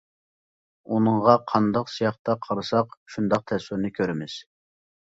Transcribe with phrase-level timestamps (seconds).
[0.95, 4.43] ئۇنىڭغا قانداق سىياقتا قارىساق شۇنداق تەسۋىرنى كۆرىمىز.